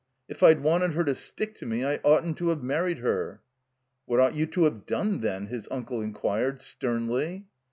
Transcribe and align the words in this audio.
If 0.27 0.41
I'd 0.41 0.61
wanted 0.61 0.93
her 0.93 1.03
to 1.03 1.13
stick 1.13 1.53
to 1.57 1.65
me 1.67 1.85
I 1.85 1.97
oughtn't 1.97 2.39
to 2.39 2.47
have 2.49 2.63
married 2.63 2.97
her." 2.97 3.41
"What 4.07 4.19
ought 4.19 4.33
you 4.33 4.47
to 4.47 4.63
have 4.63 4.87
done 4.87 5.19
then?" 5.19 5.45
his 5.45 5.67
uncle 5.69 6.01
inquired, 6.01 6.59
sternly. 6.59 7.45